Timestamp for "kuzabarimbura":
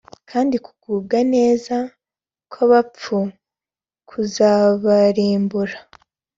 4.09-5.77